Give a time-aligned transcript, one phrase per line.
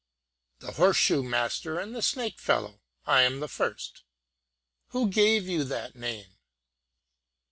[0.61, 4.01] "The horseshoe master and the snake fellow I am the first."
[4.87, 6.37] "Who gave you that name?"